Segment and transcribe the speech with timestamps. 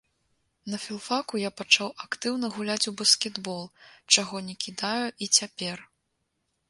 [0.73, 3.63] На філфаку я пачаў актыўна гуляць у баскетбол,
[4.17, 5.77] чаго не кідаю і цяпер.